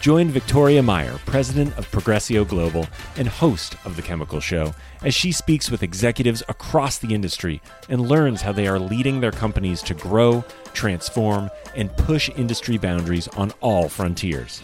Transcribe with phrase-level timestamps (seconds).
[0.00, 2.86] Join Victoria Meyer, president of Progressio Global
[3.18, 7.60] and host of The Chemical Show, as she speaks with executives across the industry
[7.90, 13.28] and learns how they are leading their companies to grow, transform, and push industry boundaries
[13.28, 14.62] on all frontiers.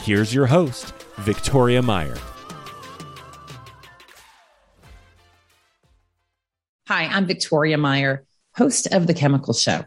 [0.00, 2.18] Here's your host, Victoria Meyer.
[6.88, 9.86] Hi, I'm Victoria Meyer, host of The Chemical Show.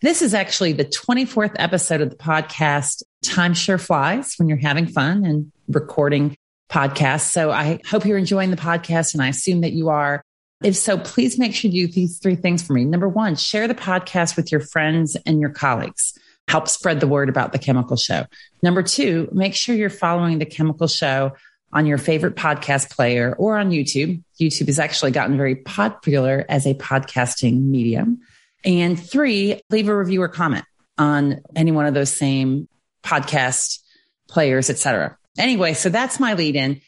[0.00, 3.02] This is actually the 24th episode of the podcast.
[3.24, 6.36] Time sure flies when you're having fun and recording
[6.70, 7.30] podcasts.
[7.30, 10.22] So I hope you're enjoying the podcast and I assume that you are.
[10.62, 12.84] If so, please make sure you do these three things for me.
[12.84, 16.18] Number one, share the podcast with your friends and your colleagues.
[16.48, 18.24] Help spread the word about the chemical show.
[18.62, 21.32] Number two, make sure you're following the chemical show
[21.72, 24.22] on your favorite podcast player or on YouTube.
[24.40, 28.20] YouTube has actually gotten very popular as a podcasting medium.
[28.64, 30.64] And three, leave a review or comment
[30.98, 32.68] on any one of those same
[33.04, 33.80] podcast
[34.28, 35.16] players, etc.
[35.38, 36.80] Anyway, so that's my lead in.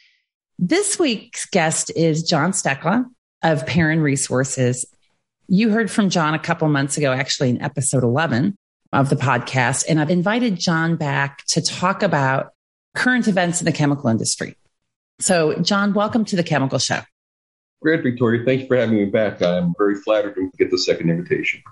[0.58, 3.04] This week's guest is John Stekla
[3.42, 4.86] of PERIN Resources.
[5.48, 8.56] You heard from John a couple months ago, actually in episode 11
[8.92, 9.84] of the podcast.
[9.88, 12.52] And I've invited John back to talk about
[12.94, 14.56] current events in the chemical industry.
[15.20, 17.00] So, John, welcome to the Chemical Show.
[17.82, 18.44] Great, Victoria.
[18.44, 19.42] Thank you for having me back.
[19.42, 21.62] I'm very flattered to get the second invitation.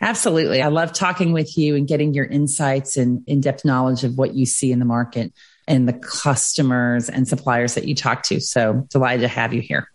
[0.00, 0.62] Absolutely.
[0.62, 4.34] I love talking with you and getting your insights and in depth knowledge of what
[4.34, 5.32] you see in the market
[5.68, 8.40] and the customers and suppliers that you talk to.
[8.40, 9.88] So delighted to have you here.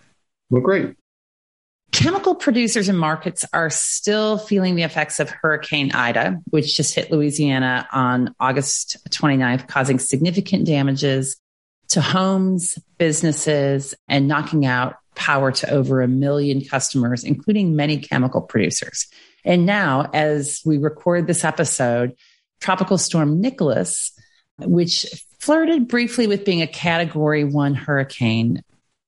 [0.49, 0.95] Well, great.
[1.91, 7.09] Chemical producers and markets are still feeling the effects of Hurricane Ida, which just hit
[7.11, 11.37] Louisiana on August 29th, causing significant damages
[11.89, 18.41] to homes, businesses, and knocking out power to over a million customers, including many chemical
[18.41, 19.07] producers.
[19.45, 22.15] And now, as we record this episode,
[22.59, 24.11] Tropical Storm Nicholas,
[24.59, 25.05] which
[25.39, 28.63] flirted briefly with being a category one hurricane,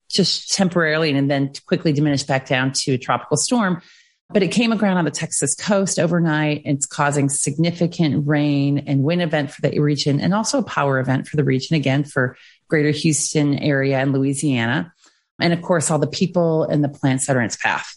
[0.09, 3.81] just temporarily, and then quickly diminished back down to a tropical storm.
[4.29, 6.61] But it came aground on the Texas coast overnight.
[6.65, 11.27] It's causing significant rain and wind event for the region and also a power event
[11.27, 12.37] for the region, again, for
[12.67, 14.93] greater Houston area and Louisiana
[15.39, 17.96] and of course, all the people and the plants that are in its path.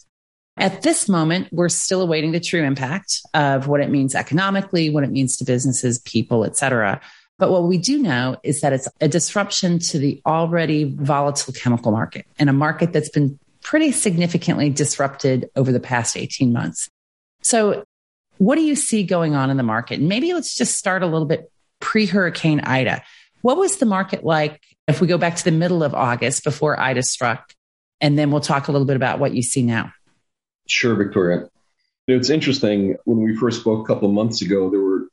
[0.57, 5.03] At this moment, we're still awaiting the true impact of what it means economically, what
[5.03, 7.01] it means to businesses, people, et cetera.
[7.39, 11.91] But what we do know is that it's a disruption to the already volatile chemical
[11.91, 16.89] market and a market that's been pretty significantly disrupted over the past 18 months.
[17.41, 17.83] So
[18.37, 19.99] what do you see going on in the market?
[19.99, 23.03] And maybe let's just start a little bit pre Hurricane Ida.
[23.41, 26.79] What was the market like if we go back to the middle of August before
[26.79, 27.53] Ida struck?
[27.99, 29.93] And then we'll talk a little bit about what you see now.
[30.71, 31.49] Sure, Victoria.
[32.07, 32.95] It's interesting.
[33.03, 35.07] When we first spoke a couple of months ago, there were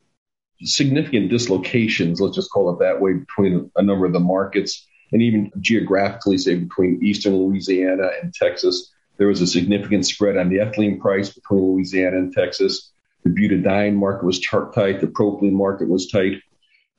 [0.63, 5.21] significant dislocations, let's just call it that way, between a number of the markets and
[5.21, 8.93] even geographically, say, between eastern Louisiana and Texas.
[9.17, 12.93] There was a significant spread on the ethylene price between Louisiana and Texas.
[13.25, 16.41] The butadiene market was tight, the propylene market was tight.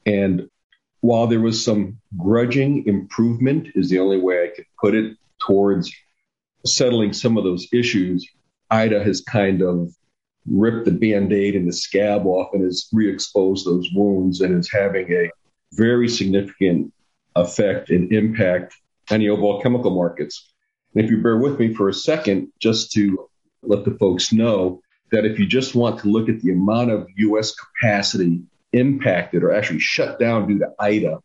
[0.06, 0.50] And
[1.00, 5.94] while there was some grudging improvement, is the only way I could put it, towards
[6.66, 8.30] settling some of those issues,
[8.69, 9.94] Ida has kind of
[10.47, 14.57] ripped the band aid and the scab off and has re exposed those wounds and
[14.57, 15.30] is having a
[15.74, 16.94] very significant
[17.35, 18.75] effect and impact
[19.12, 20.52] on the overall chemical markets.
[20.94, 23.30] And if you bear with me for a second, just to
[23.62, 24.81] let the folks know
[25.12, 27.53] that if you just want to look at the amount of U.S.
[27.56, 28.42] capacity
[28.74, 31.19] impacted or actually shut down due to IDA.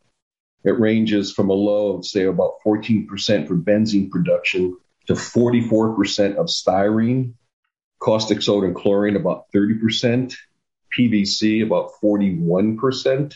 [0.63, 3.07] It ranges from a low of, say, about 14%
[3.47, 4.75] for benzene production
[5.07, 7.33] to 44% of styrene,
[7.99, 10.35] caustic soda and chlorine about 30%,
[10.97, 13.33] PVC about 41%,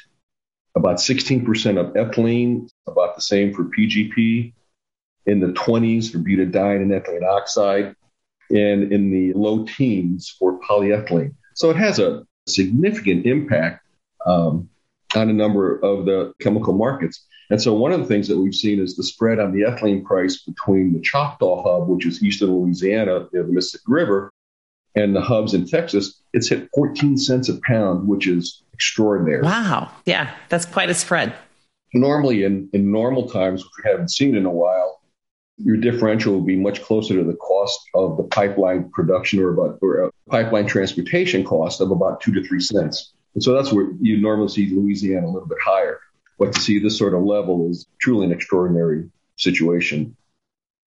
[0.76, 4.54] about 16% of ethylene, about the same for PGP,
[5.26, 7.96] in the 20s for butadiene and ethylene oxide,
[8.50, 11.36] and in the low teens for polyethylene.
[11.56, 13.86] So it has a significant impact
[14.26, 14.70] um,
[15.16, 17.26] on a number of the chemical markets.
[17.50, 20.04] And so one of the things that we've seen is the spread on the ethylene
[20.04, 24.32] price between the Choctaw hub, which is eastern Louisiana, near the Mississippi River,
[24.96, 26.22] and the hubs in Texas.
[26.34, 29.42] It's hit 14 cents a pound, which is extraordinary.
[29.42, 29.92] Wow.
[30.06, 31.34] Yeah, that's quite a spread.
[31.94, 35.00] Normally, in, in normal times, which we haven't seen in a while,
[35.58, 39.80] your differential would be much closer to the cost of the pipeline production or about
[39.82, 43.14] or uh, pipeline transportation cost of about two to three cents.
[43.34, 46.00] And so that's where you normally see Louisiana a little bit higher.
[46.38, 50.16] But to see this sort of level is truly an extraordinary situation.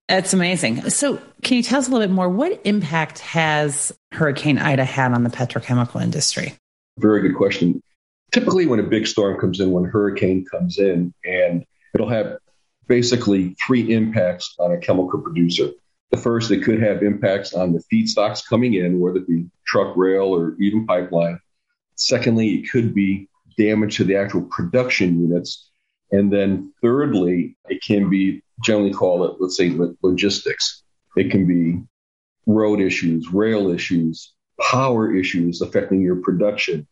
[0.09, 0.91] That's amazing.
[0.91, 2.29] So, can you tell us a little bit more?
[2.29, 6.55] What impact has Hurricane Ida had on the petrochemical industry?
[6.99, 7.83] Very good question.
[8.33, 12.39] Typically, when a big storm comes in, when a hurricane comes in, and it'll have
[12.89, 15.71] basically three impacts on a chemical producer.
[16.11, 19.97] The first, it could have impacts on the feedstocks coming in, whether it be truck,
[19.97, 21.39] rail, or even pipeline.
[21.97, 25.71] Secondly, it could be damage to the actual production units.
[26.11, 29.73] And then thirdly, it can be generally call it, let's say,
[30.03, 30.83] logistics.
[31.17, 31.83] It can be
[32.47, 36.87] road issues, rail issues, power issues affecting your production.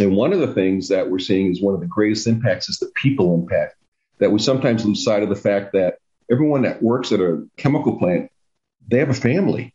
[0.00, 2.78] And one of the things that we're seeing is one of the greatest impacts is
[2.78, 3.76] the people impact
[4.18, 5.96] that we sometimes lose sight of the fact that
[6.30, 8.30] everyone that works at a chemical plant,
[8.88, 9.74] they have a family.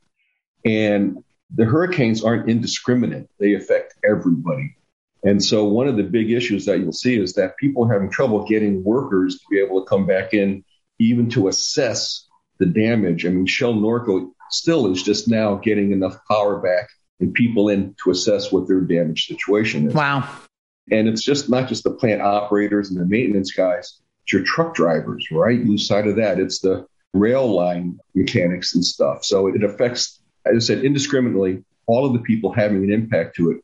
[0.65, 1.23] And
[1.55, 4.75] the hurricanes aren't indiscriminate, they affect everybody.
[5.23, 8.09] And so, one of the big issues that you'll see is that people are having
[8.09, 10.63] trouble getting workers to be able to come back in,
[10.99, 12.27] even to assess
[12.59, 13.25] the damage.
[13.25, 16.87] I mean, Shell Norco still is just now getting enough power back
[17.19, 19.93] and people in to assess what their damage situation is.
[19.93, 20.29] Wow.
[20.91, 24.75] And it's just not just the plant operators and the maintenance guys, it's your truck
[24.75, 25.63] drivers, right?
[25.63, 26.39] Lose sight of that.
[26.39, 29.25] It's the rail line mechanics and stuff.
[29.25, 30.16] So it affects,
[30.55, 33.57] as I said, indiscriminately all of the people having an impact to it.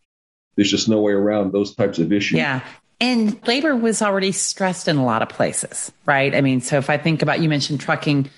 [0.56, 2.38] There's just no way around those types of issues.
[2.38, 2.62] Yeah.
[3.02, 6.34] And labor was already stressed in a lot of places, right?
[6.34, 8.30] I mean, so if I think about you mentioned trucking,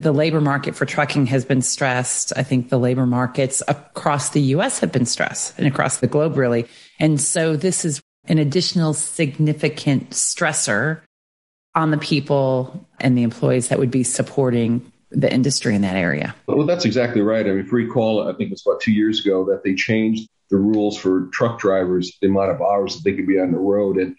[0.00, 2.32] the labor market for trucking has been stressed.
[2.36, 6.36] I think the labor markets across the US have been stressed and across the globe,
[6.36, 6.66] really.
[6.98, 11.00] And so this is an additional significant stressor
[11.74, 16.34] on the people and the employees that would be supporting the industry in that area.
[16.46, 17.46] Well, that's exactly right.
[17.46, 19.74] I mean, if you recall, I think it was about two years ago that they
[19.74, 23.52] changed the rules for truck drivers, the amount of hours that they could be on
[23.52, 23.96] the road.
[23.96, 24.16] And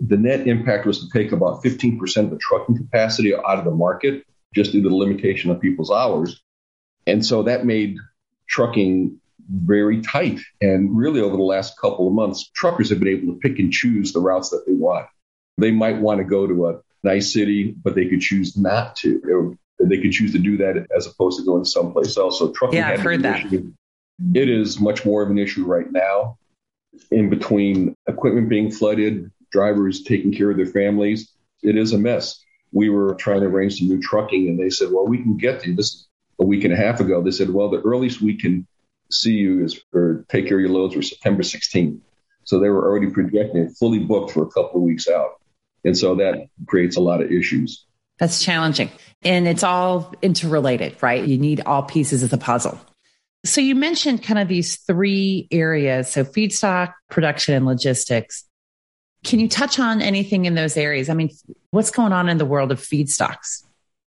[0.00, 3.70] the net impact was to take about 15% of the trucking capacity out of the
[3.70, 4.24] market
[4.54, 6.42] just due to the limitation of people's hours.
[7.06, 7.96] And so that made
[8.48, 10.40] trucking very tight.
[10.60, 13.72] And really, over the last couple of months, truckers have been able to pick and
[13.72, 15.06] choose the routes that they want.
[15.58, 19.58] They might want to go to a nice city, but they could choose not to.
[19.88, 22.38] They could choose to do that as opposed to going someplace else.
[22.38, 22.78] So trucking.
[22.78, 23.46] Yeah, I've heard that.
[23.46, 23.72] Issue.
[24.34, 26.38] It is much more of an issue right now.
[27.10, 31.32] In between equipment being flooded, drivers taking care of their families,
[31.62, 32.40] it is a mess.
[32.72, 35.60] We were trying to arrange some new trucking, and they said, "Well, we can get
[35.60, 36.06] to you." This
[36.40, 37.22] a week and a half ago.
[37.22, 38.66] They said, "Well, the earliest we can
[39.10, 42.00] see you is or take care of your loads for September 16th."
[42.44, 45.40] So they were already projecting fully booked for a couple of weeks out.
[45.84, 47.86] And so that creates a lot of issues.
[48.18, 48.90] That's challenging.
[49.24, 51.24] And it's all interrelated, right?
[51.24, 52.78] You need all pieces of the puzzle.
[53.44, 56.10] So you mentioned kind of these three areas.
[56.10, 58.44] So feedstock, production, and logistics.
[59.22, 61.08] Can you touch on anything in those areas?
[61.08, 61.30] I mean,
[61.70, 63.64] what's going on in the world of feedstocks?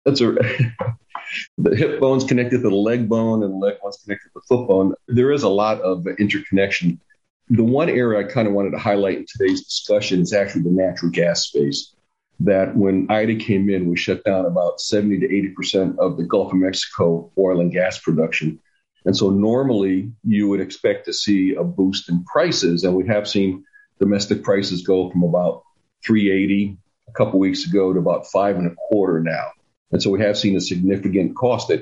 [0.05, 0.33] That's a
[1.59, 4.41] the hip bone's connected to the leg bone and the leg bone's connected to the
[4.49, 4.95] foot bone.
[5.09, 7.01] There is a lot of interconnection
[7.49, 10.71] the one area I kind of wanted to highlight in today's discussion is actually the
[10.71, 11.93] natural gas space.
[12.41, 15.29] That when Ida came in, we shut down about 70 to
[15.63, 18.61] 80% of the Gulf of Mexico oil and gas production.
[19.07, 23.29] And so normally you would expect to see a boost in prices, and we have
[23.29, 23.65] seen
[24.01, 25.63] domestic prices go from about
[26.05, 26.77] 380
[27.09, 29.51] a couple weeks ago to about five and a quarter now.
[29.93, 31.73] And so we have seen a significant cost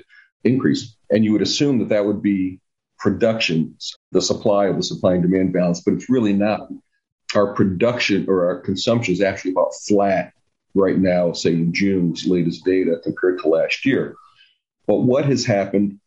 [0.44, 0.96] increase.
[1.10, 2.60] And you would assume that that would be
[2.98, 3.76] production,
[4.12, 6.68] the supply of the supply and demand balance, but it's really not.
[7.34, 10.32] Our production or our consumption is actually about flat
[10.74, 14.16] right now, say in June's latest data compared to last year.
[14.86, 16.00] But what has happened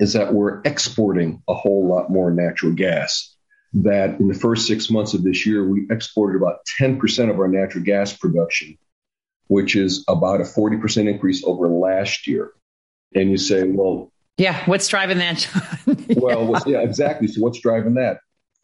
[0.00, 3.34] is that we're exporting a whole lot more natural gas.
[3.72, 7.48] That in the first six months of this year, we exported about 10% of our
[7.48, 8.78] natural gas production,
[9.48, 12.52] which is about a 40% increase over last year.
[13.14, 15.48] And you say, well, yeah, what's driving that,
[15.86, 15.94] yeah.
[16.16, 17.26] Well, yeah, exactly.
[17.26, 18.18] So, what's driving that?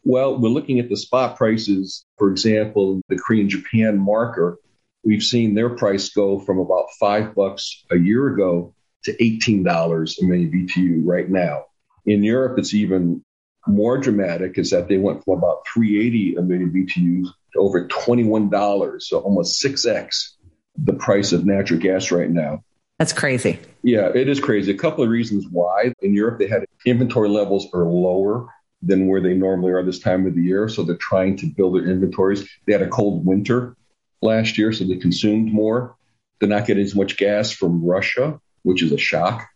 [0.05, 2.05] Well, we're looking at the spot prices.
[2.19, 4.59] For example, the Korean Japan marker,
[5.05, 10.19] we've seen their price go from about five bucks a year ago to eighteen dollars
[10.21, 11.65] a million BTU right now.
[12.07, 13.25] In Europe, it's even
[13.67, 14.59] more dramatic.
[14.59, 18.49] Is that they went from about three eighty a million BTUs to over twenty one
[18.49, 20.37] dollars, so almost six x
[20.77, 22.65] the price of natural gas right now.
[22.99, 23.59] That's crazy.
[23.83, 24.73] Yeah, it is crazy.
[24.73, 25.93] A couple of reasons why.
[26.01, 28.47] In Europe, they had inventory levels are lower
[28.81, 30.69] than where they normally are this time of the year.
[30.69, 32.49] So they're trying to build their inventories.
[32.67, 33.77] They had a cold winter
[34.23, 35.97] last year, so they consumed more.
[36.39, 38.41] They're not getting as much gas from Russia.
[38.63, 39.49] which is a shock.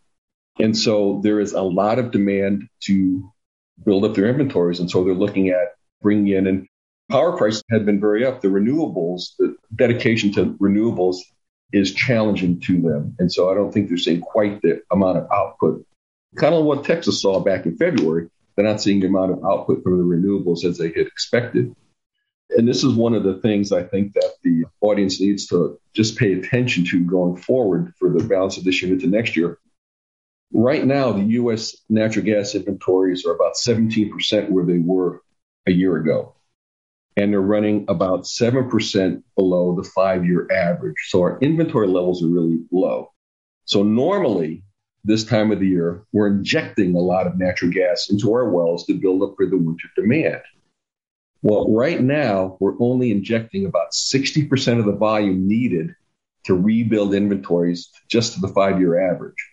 [0.58, 3.32] And so there is a lot of demand to
[3.84, 4.80] build up their inventories.
[4.80, 6.66] And so they're looking at bringing in, and
[7.10, 8.40] power prices have been very up.
[8.40, 11.18] The renewables, the dedication to renewables
[11.72, 13.16] is challenging to them.
[13.18, 15.84] And so I don't think they're seeing quite the amount of output.
[16.36, 18.28] Kind of what Texas saw back in February.
[18.54, 21.74] They're not seeing the amount of output from the renewables as they had expected.
[22.50, 26.16] And this is one of the things I think that the audience needs to just
[26.16, 29.58] pay attention to going forward for the balance of this year into next year.
[30.52, 31.76] Right now, the U.S.
[31.88, 35.22] natural gas inventories are about 17% where they were
[35.66, 36.34] a year ago.
[37.16, 40.96] And they're running about 7% below the five year average.
[41.08, 43.10] So our inventory levels are really low.
[43.64, 44.62] So normally,
[45.02, 48.86] this time of the year, we're injecting a lot of natural gas into our wells
[48.86, 50.42] to build up for the winter demand.
[51.46, 55.94] Well, right now, we're only injecting about 60% of the volume needed
[56.46, 59.52] to rebuild inventories just to the five year average.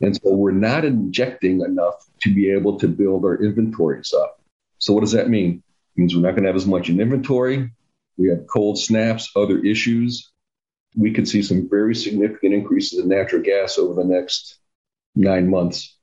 [0.00, 4.40] And so we're not injecting enough to be able to build our inventories up.
[4.78, 5.62] So what does that mean?
[5.94, 7.70] It means we're not going to have as much in inventory.
[8.16, 10.32] We have cold snaps, other issues.
[10.96, 14.58] We could see some very significant increases in natural gas over the next
[15.14, 15.94] nine months.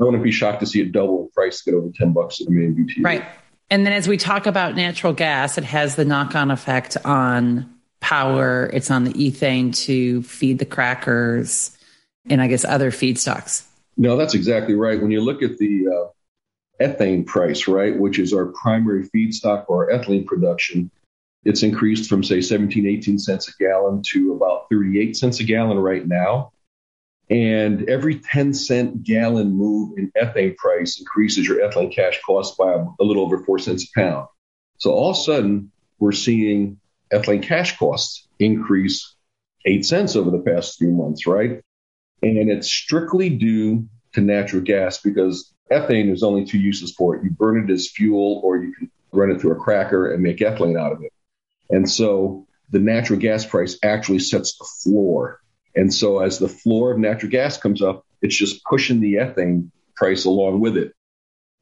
[0.00, 2.40] I wouldn't be shocked to see it double in price to get over 10 bucks
[2.40, 3.04] a million BTU.
[3.04, 3.22] Right.
[3.70, 7.72] And then as we talk about natural gas, it has the knock on effect on
[8.00, 8.70] power.
[8.72, 11.76] It's on the ethane to feed the crackers
[12.28, 13.64] and I guess other feedstocks.
[13.96, 15.00] No, that's exactly right.
[15.00, 19.90] When you look at the uh, ethane price, right, which is our primary feedstock for
[19.90, 20.90] our ethylene production,
[21.44, 25.78] it's increased from, say, 17, 18 cents a gallon to about 38 cents a gallon
[25.78, 26.52] right now.
[27.28, 32.72] And every 10 cent gallon move in ethane price increases your ethylene cash cost by
[32.72, 34.28] a, little over four cents a pound.
[34.78, 36.78] So all of a sudden, we're seeing
[37.12, 39.14] ethylene cash costs increase
[39.64, 41.62] eight cents over the past few months, right?
[42.22, 47.24] And it's strictly due to natural gas because ethane is only two uses for it.
[47.24, 50.38] You burn it as fuel or you can run it through a cracker and make
[50.38, 51.12] ethylene out of it.
[51.70, 55.40] And so the natural gas price actually sets the floor
[55.76, 59.70] and so as the floor of natural gas comes up, it's just pushing the ethane
[59.94, 60.92] price along with it.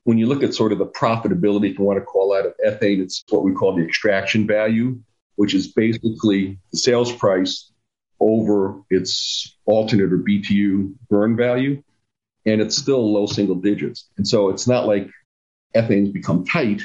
[0.05, 2.55] When you look at sort of the profitability, if you want to call that of
[2.65, 5.01] ethane, it's what we call the extraction value,
[5.35, 7.73] which is basically the sales price
[8.21, 11.83] over its alternate or BTU burn value.
[12.47, 14.09] And it's still low single digits.
[14.17, 15.09] And so it's not like
[15.75, 16.83] ethane's become tight.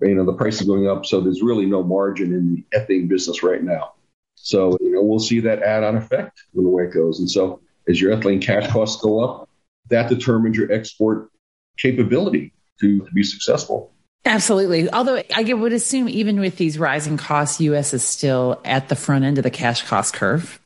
[0.00, 1.06] You know, the price is going up.
[1.06, 3.92] So there's really no margin in the ethane business right now.
[4.34, 7.18] So, we'll see that add on effect when the way it goes.
[7.20, 9.48] And so as your ethylene cash costs go up,
[9.88, 11.30] that determines your export
[11.78, 13.92] capability to, to be successful.
[14.24, 14.90] Absolutely.
[14.90, 19.24] Although I would assume even with these rising costs, US is still at the front
[19.24, 20.60] end of the cash cost curve.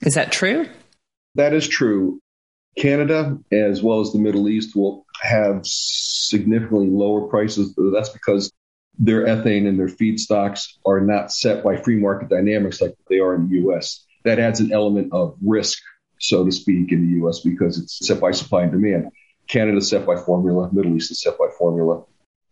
[0.00, 0.66] Is that true?
[1.34, 2.20] That is true.
[2.76, 7.74] Canada, as well as the Middle East, will have significantly lower prices.
[7.76, 8.50] That's because
[8.98, 13.34] their ethane and their feedstocks are not set by free market dynamics like they are
[13.34, 14.04] in the US.
[14.24, 15.82] That adds an element of risk,
[16.18, 19.10] so to speak, in the US because it's set by supply and demand.
[19.48, 22.04] Canada set by formula, Middle East is set by formula.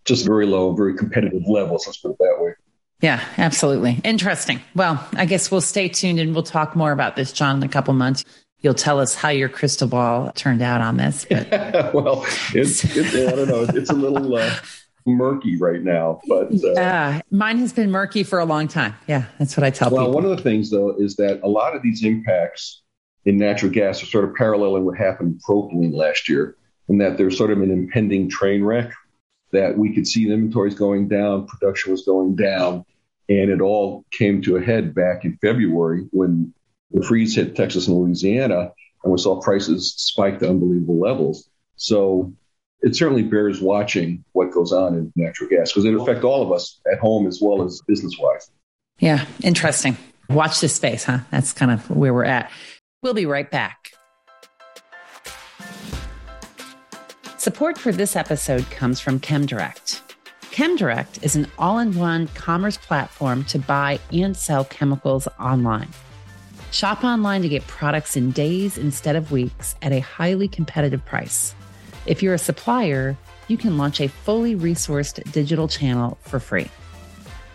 [0.04, 2.52] Just very low, very competitive levels, let's put it that way.
[3.00, 4.00] Yeah, absolutely.
[4.04, 4.60] Interesting.
[4.74, 7.68] Well, I guess we'll stay tuned and we'll talk more about this, John, in a
[7.68, 8.24] couple months.
[8.60, 11.26] You'll tell us how your crystal ball turned out on this.
[11.30, 13.66] well, it's, it's, I don't know.
[13.74, 14.54] It's a little uh,
[15.16, 16.20] murky right now.
[16.28, 18.94] But uh, yeah, mine has been murky for a long time.
[19.06, 20.14] Yeah, that's what I tell well, people.
[20.14, 22.82] Well, one of the things though is that a lot of these impacts
[23.24, 26.56] in natural gas are sort of paralleling what happened in propylene last year,
[26.88, 28.92] and that there's sort of an impending train wreck.
[29.52, 32.84] That we could see inventories going down, production was going down,
[33.28, 36.54] and it all came to a head back in February when
[36.92, 41.48] the freeze hit Texas and Louisiana, and we saw prices spike to unbelievable levels.
[41.76, 42.32] So
[42.82, 46.52] it certainly bears watching what goes on in natural gas because it affects all of
[46.52, 48.50] us at home as well as business wise.
[48.98, 49.96] Yeah, interesting.
[50.28, 51.20] Watch this space, huh?
[51.30, 52.50] That's kind of where we're at.
[53.02, 53.92] We'll be right back.
[57.38, 60.02] Support for this episode comes from ChemDirect.
[60.50, 65.88] ChemDirect is an all in one commerce platform to buy and sell chemicals online.
[66.70, 71.54] Shop online to get products in days instead of weeks at a highly competitive price.
[72.06, 73.16] If you're a supplier,
[73.48, 76.70] you can launch a fully resourced digital channel for free.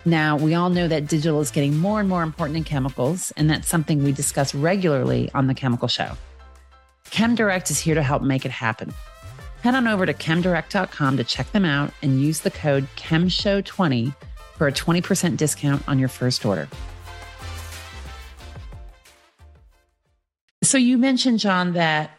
[0.04, 3.50] Now, we all know that digital is getting more and more important in chemicals, and
[3.50, 6.12] that's something we discuss regularly on the Chemical Show.
[7.06, 8.94] ChemDirect is here to help make it happen.
[9.62, 14.14] Head on over to chemdirect.com to check them out and use the code CHEMSHOW20
[14.56, 16.68] for a 20% discount on your first order.
[20.62, 22.10] So you mentioned, John, that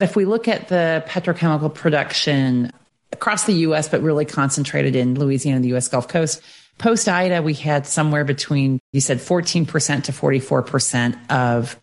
[0.00, 2.70] if we look at the petrochemical production
[3.12, 6.42] across the US, but really concentrated in Louisiana and the US Gulf Coast,
[6.78, 11.80] post Ida, we had somewhere between, you said 14% to 44% of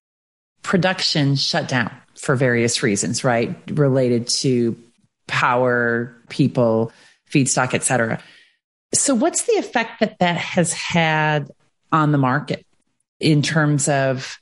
[0.62, 3.56] production shut down for various reasons, right?
[3.72, 4.78] Related to
[5.28, 6.92] power, people,
[7.30, 8.22] feedstock, et cetera.
[8.94, 11.50] So, what's the effect that that has had
[11.92, 12.66] on the market
[13.20, 14.40] in terms of?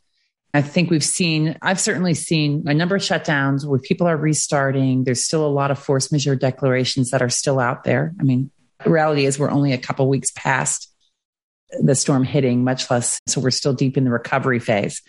[0.53, 5.05] I think we've seen, I've certainly seen a number of shutdowns where people are restarting.
[5.05, 8.13] There's still a lot of force majeure declarations that are still out there.
[8.19, 8.51] I mean,
[8.83, 10.91] the reality is we're only a couple weeks past
[11.79, 13.21] the storm hitting, much less.
[13.27, 15.01] So we're still deep in the recovery phase.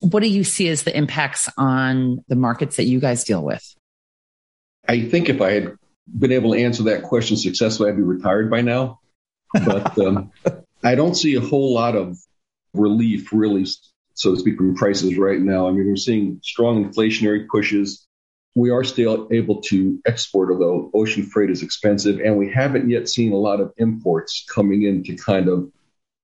[0.00, 3.62] What do you see as the impacts on the markets that you guys deal with?
[4.88, 5.76] I think if I had
[6.18, 9.00] been able to answer that question successfully, I'd be retired by now.
[9.52, 10.30] But um,
[10.84, 12.16] I don't see a whole lot of
[12.72, 13.66] relief, really,
[14.16, 15.68] so to speak, from prices right now.
[15.68, 18.06] I mean, we're seeing strong inflationary pushes.
[18.54, 23.08] We are still able to export, although ocean freight is expensive, and we haven't yet
[23.08, 25.70] seen a lot of imports coming in to kind of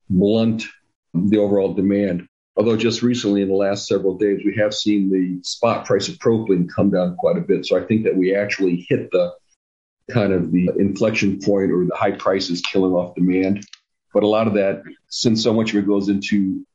[0.08, 0.64] blunt
[1.12, 2.26] the overall demand.
[2.56, 6.16] Although just recently, in the last several days, we have seen the spot price of
[6.16, 7.66] propylene come down quite a bit.
[7.66, 9.32] So I think that we actually hit the
[10.10, 13.66] kind of the inflection point or the high prices killing off demand.
[14.14, 16.66] But a lot of that, since so much of it goes into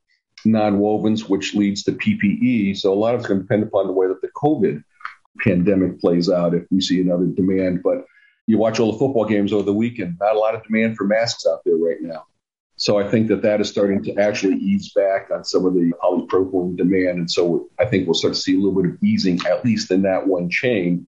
[0.46, 3.94] non-wovens, which leads to PPE, so a lot of it's going to depend upon the
[3.94, 4.84] way that the COVID
[5.39, 6.53] pandemic plays out.
[6.53, 8.06] If we see another demand, but
[8.48, 11.06] you watch all the football games over the weekend, not a lot of demand for
[11.06, 12.25] masks out there right now.
[12.77, 15.91] So I think that that is starting to actually ease back on some of the
[16.01, 17.17] polypropylene demand.
[17.17, 19.89] And so I think we'll start to see a little bit of easing, at least
[19.89, 21.08] in that one chain.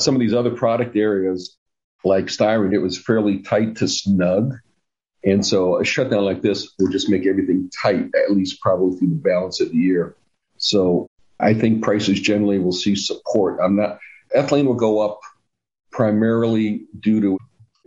[0.00, 1.56] Some of these other product areas,
[2.04, 4.54] like styrene, it was fairly tight to snug.
[5.24, 9.08] And so a shutdown like this will just make everything tight, at least probably through
[9.08, 10.16] the balance of the year.
[10.58, 11.08] So
[11.40, 13.58] I think prices generally will see support.
[13.62, 13.98] I'm not,
[14.34, 15.20] ethylene will go up
[15.90, 17.38] primarily due to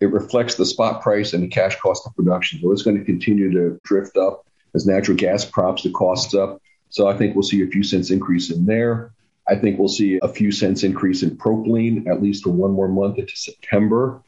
[0.02, 2.60] it reflects the spot price and the cash cost of production.
[2.60, 6.60] So it's going to continue to drift up as natural gas props the costs up.
[6.89, 9.13] So I think we'll see a few cents increase in there.
[9.48, 12.88] I think we'll see a few cents increase in propylene, at least for one more
[12.88, 14.24] month into September.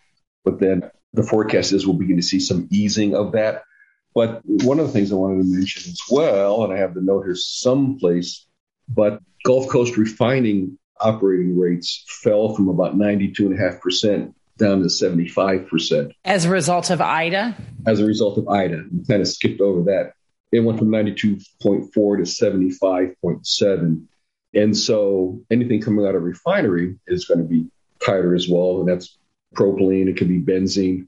[0.46, 3.64] But then the forecast is we'll begin to see some easing of that.
[4.16, 7.02] But one of the things I wanted to mention as well, and I have the
[7.02, 8.46] note here someplace,
[8.88, 16.12] but Gulf Coast refining operating rates fell from about 92.5% down to 75%.
[16.24, 17.58] As a result of Ida?
[17.88, 18.84] As a result of Ida.
[18.92, 20.14] We kind of skipped over that.
[20.52, 24.06] It went from 92.4 to 75.7.
[24.54, 27.66] And so anything coming out of refinery is going to be
[28.06, 28.82] tighter as well.
[28.82, 29.18] And that's
[29.54, 31.08] propylene, it could be benzene.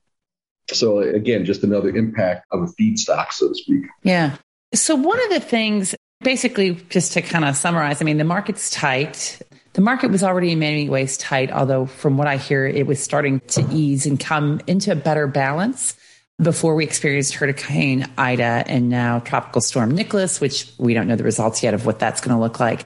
[0.71, 3.86] So again, just another impact of a feedstock, so to speak.
[4.03, 4.38] Yeah.
[4.73, 8.69] So one of the things, basically, just to kind of summarize, I mean, the market's
[8.69, 9.41] tight.
[9.73, 13.01] The market was already in many ways tight, although from what I hear, it was
[13.03, 15.95] starting to ease and come into a better balance
[16.41, 21.23] before we experienced Hurricane Ida and now Tropical Storm Nicholas, which we don't know the
[21.23, 22.86] results yet of what that's going to look like.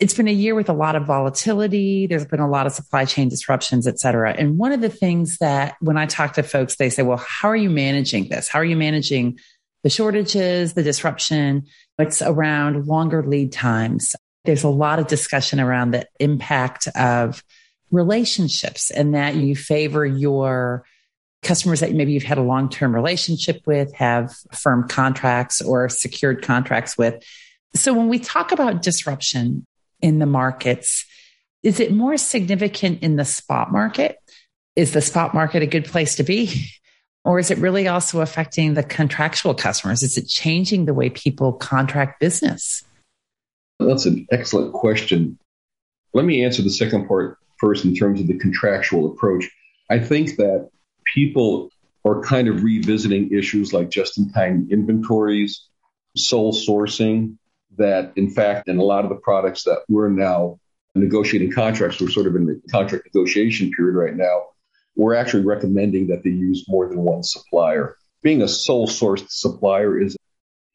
[0.00, 2.06] It's been a year with a lot of volatility.
[2.06, 4.32] There's been a lot of supply chain disruptions, et cetera.
[4.32, 7.48] And one of the things that when I talk to folks, they say, well, how
[7.48, 8.48] are you managing this?
[8.48, 9.38] How are you managing
[9.84, 11.66] the shortages, the disruption?
[11.98, 17.44] It's around longer lead times, there's a lot of discussion around the impact of
[17.90, 20.84] relationships and that you favor your
[21.42, 26.42] customers that maybe you've had a long term relationship with, have firm contracts or secured
[26.42, 27.22] contracts with.
[27.74, 29.66] So when we talk about disruption
[30.02, 31.04] in the markets,
[31.62, 34.18] is it more significant in the spot market?
[34.76, 36.66] Is the spot market a good place to be?
[37.22, 40.02] Or is it really also affecting the contractual customers?
[40.02, 42.82] Is it changing the way people contract business?
[43.78, 45.38] That's an excellent question.
[46.14, 49.50] Let me answer the second part first in terms of the contractual approach.
[49.90, 50.70] I think that
[51.14, 51.70] people
[52.04, 55.68] are kind of revisiting issues like just in time inventories,
[56.16, 57.36] sole sourcing,
[57.78, 60.58] that in fact, in a lot of the products that we're now
[60.94, 64.46] negotiating contracts, we're sort of in the contract negotiation period right now.
[64.96, 67.96] We're actually recommending that they use more than one supplier.
[68.22, 70.16] Being a sole sourced supplier is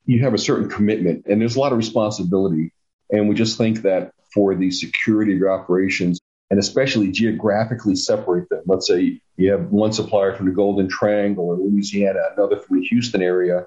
[0.05, 2.71] you have a certain commitment and there's a lot of responsibility
[3.11, 8.47] and we just think that for the security of your operations, and especially geographically separate
[8.49, 8.61] them.
[8.65, 12.85] Let's say you have one supplier from the Golden Triangle or Louisiana, another from the
[12.87, 13.65] Houston area.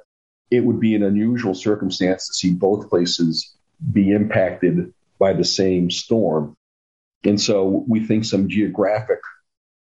[0.51, 3.55] It would be an unusual circumstance to see both places
[3.93, 6.57] be impacted by the same storm.
[7.25, 9.21] And so we think some geographic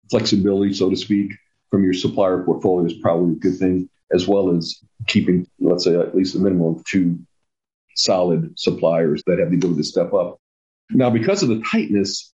[0.09, 1.33] flexibility, so to speak,
[1.71, 5.95] from your supplier portfolio is probably a good thing, as well as keeping, let's say,
[5.95, 7.19] at least a minimum of two
[7.95, 10.37] solid suppliers that have the ability to step up.
[10.91, 12.31] Now, because of the tightness,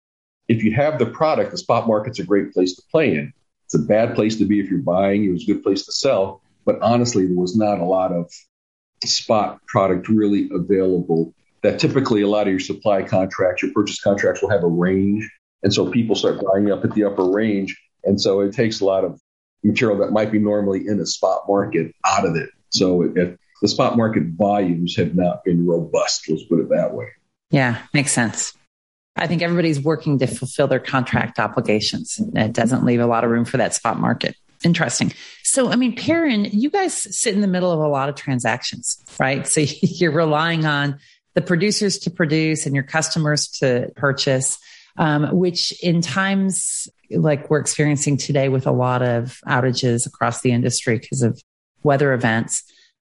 [0.48, 3.34] if you have the product, the spot market's a great place to play in.
[3.66, 5.24] It's a bad place to be if you're buying.
[5.24, 6.43] It was a good place to sell.
[6.66, 8.32] But honestly, there was not a lot of
[9.04, 14.42] spot product really available that typically a lot of your supply contracts, your purchase contracts
[14.42, 15.30] will have a range.
[15.64, 17.80] And so people start buying up at the upper range.
[18.04, 19.20] And so it takes a lot of
[19.64, 22.50] material that might be normally in a spot market out of it.
[22.70, 26.30] So it, it, the spot market volumes have not been robust.
[26.30, 27.08] Let's put it that way.
[27.50, 28.54] Yeah, makes sense.
[29.16, 32.20] I think everybody's working to fulfill their contract obligations.
[32.36, 34.36] It doesn't leave a lot of room for that spot market.
[34.64, 35.14] Interesting.
[35.44, 39.04] So, I mean, PERIN, you guys sit in the middle of a lot of transactions,
[39.20, 39.46] right?
[39.48, 41.00] So you're relying on
[41.34, 44.58] the producers to produce and your customers to purchase,
[44.98, 50.52] um, which in times like we're experiencing today with a lot of outages across the
[50.52, 51.42] industry because of
[51.84, 52.64] weather events,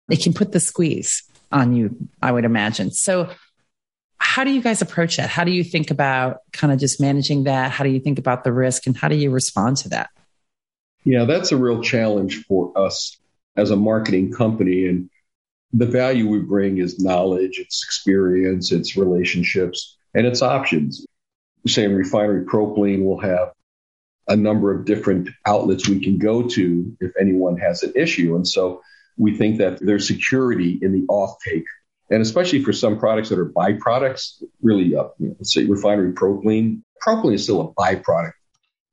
[0.10, 2.92] it can put the squeeze on you, I would imagine.
[2.92, 3.30] So,
[4.22, 5.30] how do you guys approach that?
[5.30, 7.72] How do you think about kind of just managing that?
[7.72, 10.10] How do you think about the risk and how do you respond to that?
[11.10, 13.20] Yeah, that's a real challenge for us
[13.58, 14.86] as a marketing company.
[14.86, 15.10] And
[15.74, 21.04] the value we bring is knowledge, it's experience, it's relationships, and it's options.
[21.66, 23.54] Say in refinery propylene, we'll have
[24.28, 28.36] a number of different outlets we can go to if anyone has an issue.
[28.36, 28.84] And so
[29.18, 31.66] we think that there's security in the offtake.
[32.12, 36.14] And especially for some products that are byproducts, really, uh, you know, let's say refinery
[36.14, 38.34] propylene, propylene is still a byproduct.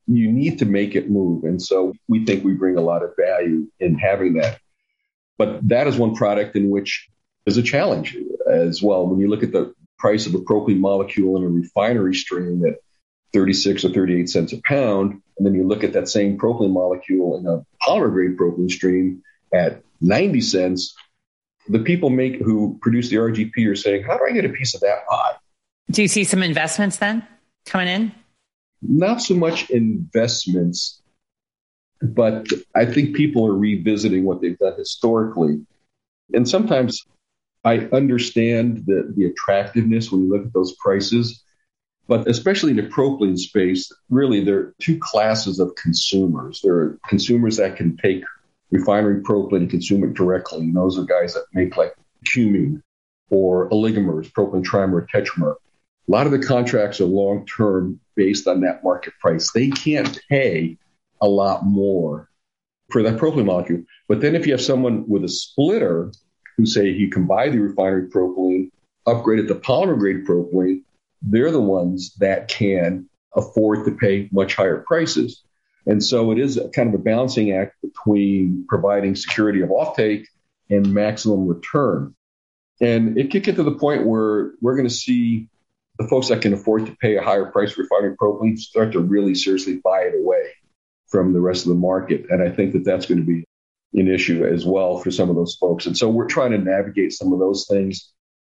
[0.06, 1.44] You need to make it move.
[1.44, 4.60] And so we think we bring a lot of value in having that.
[5.38, 7.08] But that is one product in which
[7.46, 8.16] is a challenge
[8.50, 9.06] as well.
[9.06, 12.78] When you look at the price of a propylene molecule in a refinery stream at
[13.32, 17.38] 36 or 38 cents a pound, and then you look at that same propylene molecule
[17.38, 20.94] in a polymer grade propylene stream at 90 cents,
[21.68, 24.74] the people make who produce the RGP are saying, how do I get a piece
[24.74, 25.34] of that pie?
[25.90, 27.26] Do you see some investments then
[27.64, 28.12] coming in?
[28.88, 31.02] Not so much investments,
[32.02, 35.64] but I think people are revisiting what they've done historically.
[36.32, 37.04] And sometimes
[37.64, 41.42] I understand the, the attractiveness when you look at those prices.
[42.08, 46.60] But especially in the propylene space, really, there are two classes of consumers.
[46.62, 48.22] There are consumers that can take
[48.70, 50.60] refinery propylene and consume it directly.
[50.60, 51.94] And those are guys that make like
[52.24, 52.82] cumene
[53.30, 55.54] or oligomers, propylene trimer, tetramer.
[55.54, 59.52] A lot of the contracts are long term based on that market price.
[59.52, 60.78] They can't pay
[61.20, 62.28] a lot more
[62.90, 63.82] for that propylene molecule.
[64.08, 66.12] But then if you have someone with a splitter
[66.56, 68.70] who say he can buy the refinery propylene,
[69.06, 70.82] upgrade it to polymer grade propylene,
[71.22, 75.42] they're the ones that can afford to pay much higher prices.
[75.86, 80.26] And so it is kind of a balancing act between providing security of offtake
[80.68, 82.14] and maximum return.
[82.80, 85.48] And it could get to the point where we're going to see
[85.98, 89.00] the folks that can afford to pay a higher price for refining propylene start to
[89.00, 90.52] really seriously buy it away
[91.08, 92.26] from the rest of the market.
[92.30, 93.44] And I think that that's going to be
[93.94, 95.86] an issue as well for some of those folks.
[95.86, 98.12] And so we're trying to navigate some of those things.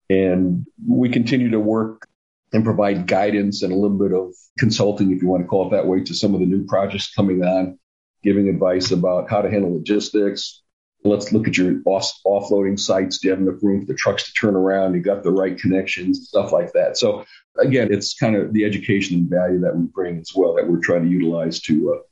[0.08, 2.06] And we continue to work
[2.52, 5.70] and provide guidance and a little bit of consulting, if you want to call it
[5.70, 7.78] that way, to some of the new projects coming on,
[8.22, 10.62] giving advice about how to handle logistics.
[11.04, 13.18] Let's look at your off- offloading sites.
[13.18, 14.94] Do you have enough room for the trucks to turn around?
[14.94, 16.96] You got the right connections, stuff like that.
[16.96, 17.24] So
[17.58, 20.80] again, it's kind of the education and value that we bring as well that we're
[20.80, 22.02] trying to utilize to uh,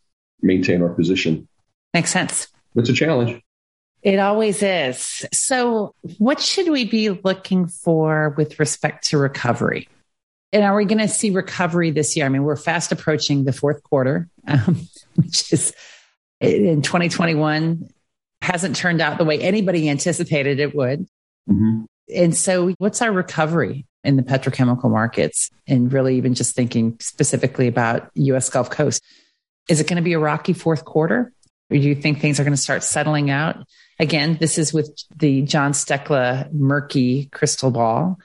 [0.43, 1.49] maintain our position.
[1.95, 2.49] Makes sense.
[2.75, 3.41] It's a challenge.
[4.03, 5.27] It always is.
[5.33, 9.89] So, what should we be looking for with respect to recovery?
[10.53, 12.27] And are we going to see recovery this year?
[12.27, 15.75] I mean, we're fast approaching the fourth quarter, um, which is
[16.41, 17.91] in 2021
[18.43, 21.07] hasn't turned out the way anybody anticipated it would.
[21.49, 21.85] Mm-hmm.
[22.15, 25.51] And so, what's our recovery in the petrochemical markets?
[25.67, 29.03] And really, even just thinking specifically about US Gulf Coast,
[29.69, 31.33] is it going to be a rocky fourth quarter?
[31.71, 33.65] Or do you think things are going to start settling out?
[34.01, 38.19] Again, this is with the John Stekla murky crystal ball.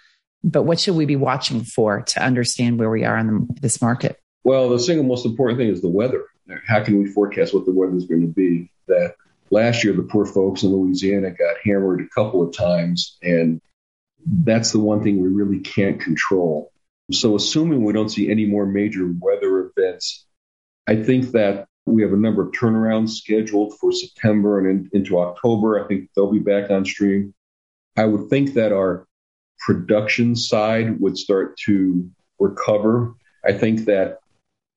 [0.44, 3.82] But what should we be watching for to understand where we are in the, this
[3.82, 4.20] market?
[4.44, 6.24] Well, the single most important thing is the weather.
[6.68, 8.72] How can we forecast what the weather is going to be?
[8.88, 9.16] That
[9.52, 13.62] last year, the poor folks in Louisiana got hammered a couple of times, and
[14.26, 16.72] that's the one thing we really can't control.
[17.12, 20.26] So, assuming we don't see any more major weather events,
[20.88, 25.20] I think that we have a number of turnarounds scheduled for September and in, into
[25.20, 25.84] October.
[25.84, 27.34] I think they'll be back on stream.
[27.96, 29.08] I would think that our
[29.60, 33.14] production side would start to recover.
[33.46, 34.20] I think that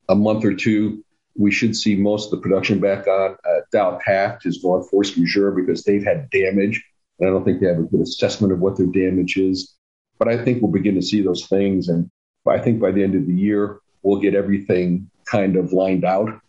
[0.08, 1.04] a month or two,
[1.38, 3.36] we should see most of the production back on.
[3.48, 6.84] Uh, Dow Taft has gone force majeure because they've had damage.
[7.18, 9.74] And I don't think they have a good assessment of what their damage is.
[10.18, 11.88] But I think we'll begin to see those things.
[11.88, 12.10] And
[12.46, 16.40] I think by the end of the year, we'll get everything kind of lined out.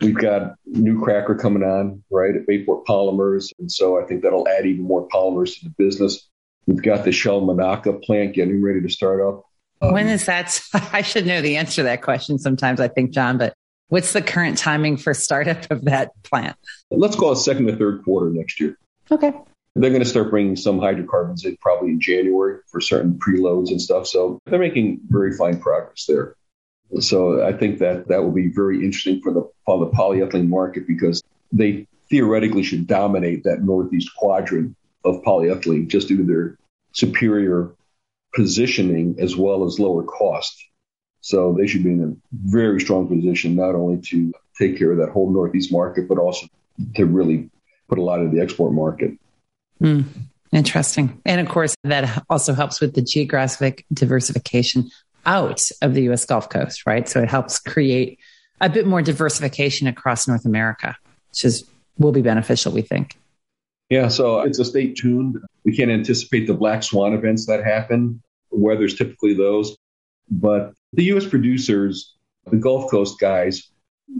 [0.00, 3.52] We've got new cracker coming on, right, at Bayport Polymers.
[3.58, 6.28] And so I think that'll add even more polymers to the business.
[6.66, 9.42] We've got the Shell Monaca plant getting ready to start up.
[9.80, 10.60] Um, when is that?
[10.92, 13.54] I should know the answer to that question sometimes, I think, John, but
[13.88, 16.56] what's the current timing for startup of that plant?
[16.90, 18.78] Let's call it second or third quarter next year.
[19.10, 19.32] Okay.
[19.74, 23.80] They're going to start bringing some hydrocarbons in probably in January for certain preloads and
[23.80, 24.06] stuff.
[24.06, 26.34] So they're making very fine progress there.
[27.00, 30.86] So I think that that will be very interesting for the, for the polyethylene market
[30.86, 31.22] because
[31.52, 34.74] they theoretically should dominate that northeast quadrant
[35.04, 36.56] of polyethylene just due to their
[36.92, 37.74] superior
[38.34, 40.64] positioning as well as lower cost.
[41.28, 44.96] So they should be in a very strong position, not only to take care of
[44.96, 46.46] that whole Northeast market, but also
[46.96, 47.50] to really
[47.86, 49.12] put a lot of the export market.
[49.78, 50.04] Mm,
[50.52, 51.20] interesting.
[51.26, 54.90] And of course, that also helps with the geographic diversification
[55.26, 57.06] out of the US Gulf Coast, right?
[57.06, 58.18] So it helps create
[58.62, 60.96] a bit more diversification across North America,
[61.28, 63.18] which is will be beneficial, we think.
[63.90, 65.36] Yeah, so it's a stay tuned.
[65.66, 68.22] We can't anticipate the black swan events that happen.
[68.50, 69.76] Weather's typically those.
[70.30, 72.14] But the US producers,
[72.50, 73.70] the Gulf Coast guys,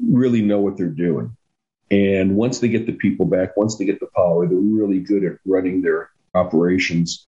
[0.06, 1.36] really know what they're doing.
[1.90, 5.24] And once they get the people back, once they get the power, they're really good
[5.24, 7.26] at running their operations.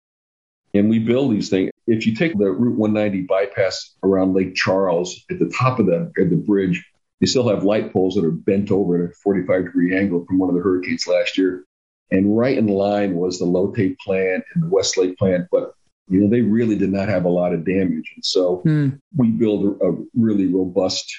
[0.74, 1.70] And we build these things.
[1.86, 6.12] If you take the Route 190 bypass around Lake Charles, at the top of the,
[6.18, 6.84] at the bridge,
[7.20, 10.38] they still have light poles that are bent over at a 45 degree angle from
[10.38, 11.64] one of the hurricanes last year.
[12.10, 15.74] And right in line was the Lotte plant and the Westlake plant, but
[16.10, 18.12] you know they really did not have a lot of damage.
[18.14, 18.88] And so hmm.
[19.16, 21.10] we build a, a really robust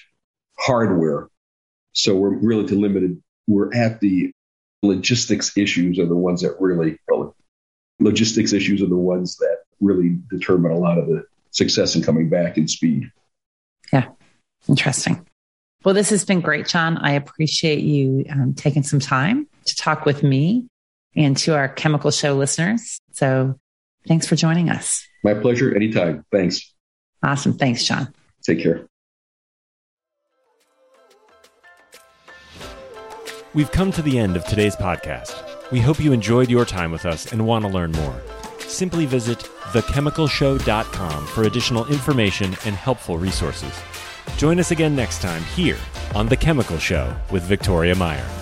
[0.59, 1.27] hardware.
[1.93, 3.21] So we're really limited.
[3.47, 4.31] We're at the
[4.83, 7.35] logistics issues are the ones that really well,
[7.99, 12.29] logistics issues are the ones that really determine a lot of the success in coming
[12.29, 13.09] back in speed.
[13.91, 14.09] Yeah,
[14.67, 15.25] interesting.
[15.83, 16.97] Well, this has been great, John.
[16.97, 20.67] I appreciate you um, taking some time to talk with me
[21.15, 22.99] and to our Chemical Show listeners.
[23.13, 23.59] So
[24.07, 25.05] thanks for joining us.
[25.23, 25.75] My pleasure.
[25.75, 26.25] Anytime.
[26.31, 26.73] Thanks.
[27.23, 27.57] Awesome.
[27.57, 28.13] Thanks, John.
[28.43, 28.87] Take care.
[33.53, 35.43] We've come to the end of today's podcast.
[35.71, 38.21] We hope you enjoyed your time with us and want to learn more.
[38.59, 39.39] Simply visit
[39.73, 43.73] thechemicalshow.com for additional information and helpful resources.
[44.37, 45.77] Join us again next time here
[46.15, 48.40] on The Chemical Show with Victoria Meyer.